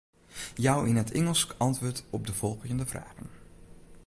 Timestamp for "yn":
0.89-1.01